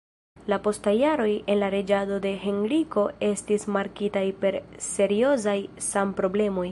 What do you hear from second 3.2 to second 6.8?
estis markitaj per seriozaj sanproblemoj.